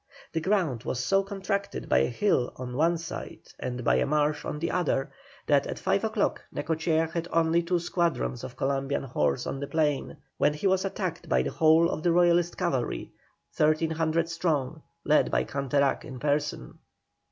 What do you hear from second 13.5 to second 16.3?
1,300 strong, led by Canterac in